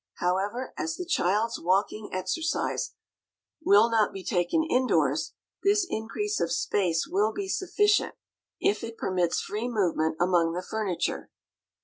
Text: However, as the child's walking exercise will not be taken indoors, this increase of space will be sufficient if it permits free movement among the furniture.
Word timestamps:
However, 0.15 0.73
as 0.79 0.95
the 0.95 1.05
child's 1.05 1.59
walking 1.59 2.09
exercise 2.11 2.95
will 3.63 3.87
not 3.87 4.11
be 4.11 4.23
taken 4.23 4.63
indoors, 4.63 5.33
this 5.61 5.85
increase 5.87 6.39
of 6.39 6.51
space 6.51 7.05
will 7.07 7.31
be 7.31 7.47
sufficient 7.47 8.15
if 8.59 8.83
it 8.83 8.97
permits 8.97 9.41
free 9.41 9.67
movement 9.69 10.15
among 10.19 10.53
the 10.53 10.63
furniture. 10.67 11.29